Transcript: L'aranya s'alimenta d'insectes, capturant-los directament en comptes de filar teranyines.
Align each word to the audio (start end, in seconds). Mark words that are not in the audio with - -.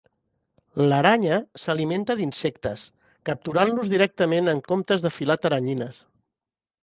L'aranya 0.91 1.35
s'alimenta 1.65 2.15
d'insectes, 2.21 2.85
capturant-los 3.29 3.93
directament 3.93 4.49
en 4.55 4.65
comptes 4.71 5.05
de 5.07 5.11
filar 5.19 5.37
teranyines. 5.45 6.01